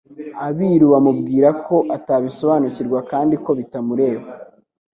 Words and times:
abiru 0.47 0.85
bamubwira 0.93 1.49
ko 1.65 1.75
atabisobanukirwa 1.95 2.99
kandi 3.11 3.35
ko 3.43 3.51
bitamureba. 3.59 4.27